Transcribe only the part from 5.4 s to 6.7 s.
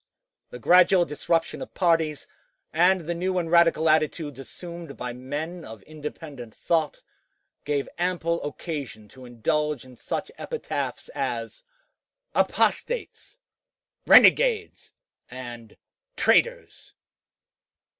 of independent